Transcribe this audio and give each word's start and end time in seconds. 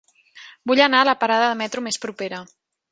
Vull 0.71 0.81
anar 0.85 1.03
a 1.03 1.09
la 1.11 1.15
parada 1.25 1.53
de 1.53 1.61
metro 1.63 1.87
més 1.91 2.05
propera. 2.09 2.45